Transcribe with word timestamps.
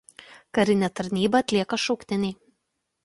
Karinę 0.57 0.89
tarnybą 0.99 1.37
atlieka 1.43 1.81
šauktiniai. 1.85 2.35